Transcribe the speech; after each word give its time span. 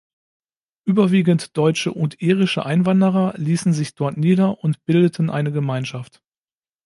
Überwiegend 0.83 1.55
deutsche 1.57 1.93
und 1.93 2.23
irische 2.23 2.65
Einwanderer 2.65 3.35
ließen 3.37 3.71
sich 3.71 3.93
dort 3.93 4.17
nieder 4.17 4.63
und 4.63 4.83
bildeten 4.85 5.29
eine 5.29 5.51
Gemeinschaft. 5.51 6.23